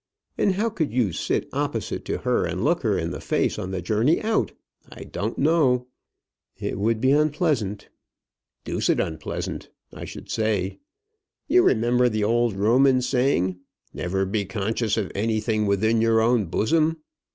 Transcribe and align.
And 0.35 0.53
how 0.55 0.63
you 0.79 1.07
could 1.09 1.13
sit 1.13 1.47
opposite 1.53 2.05
to 2.05 2.17
her 2.17 2.43
and 2.47 2.63
look 2.65 2.81
her 2.81 2.97
in 2.97 3.11
the 3.11 3.21
face 3.21 3.59
on 3.59 3.69
the 3.69 3.83
journey 3.83 4.19
out, 4.23 4.51
I 4.91 5.03
don't 5.03 5.37
know." 5.37 5.89
"It 6.57 6.79
would 6.79 6.99
be 6.99 7.11
unpleasant." 7.11 7.89
"Deuced 8.65 8.89
unpleasant, 8.99 9.69
I 9.93 10.05
should 10.05 10.31
say. 10.31 10.79
You 11.47 11.61
remember 11.61 12.09
the 12.09 12.23
old 12.23 12.55
Roman 12.55 13.03
saying, 13.03 13.59
'Never 13.93 14.25
be 14.25 14.43
conscious 14.43 14.97
of 14.97 15.11
anything 15.13 15.67
within 15.67 16.01
your 16.01 16.19
own 16.19 16.45
bosom.' 16.45 16.97